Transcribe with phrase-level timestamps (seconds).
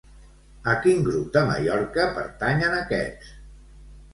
[0.71, 3.31] A quin grup de Mallorca pertanyen aquests?